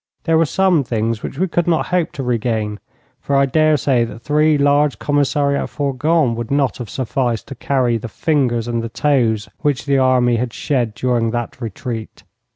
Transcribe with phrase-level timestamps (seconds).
[0.23, 2.79] There were some things which we could not hope to regain,
[3.19, 8.09] for I daresay that three large commissariat fourgons would not have sufficed to carry the
[8.09, 12.23] fingers and the toes which the army had shed during that retreat.